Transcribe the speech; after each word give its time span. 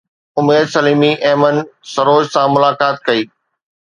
عمير 0.39 0.65
سليمي 0.75 1.09
ايمن 1.31 1.55
سروش 1.93 2.25
سان 2.37 2.47
ملاقات 2.57 2.95
ڪئي 3.11 3.21